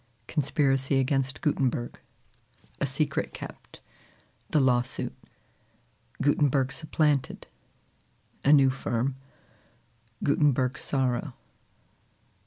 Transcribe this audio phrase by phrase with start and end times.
[0.25, 1.99] Conspiracy against Gutenberg.
[2.79, 3.81] A Secret kept.
[4.49, 5.13] The Lawsuit.
[6.19, 7.45] Gutenberg supplanted.
[8.43, 9.15] A New Firm.
[10.23, 11.35] Gutenberg's Sorrow.